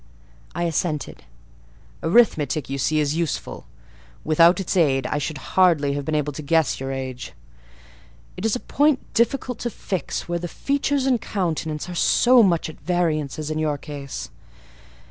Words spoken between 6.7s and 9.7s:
your age. It is a point difficult to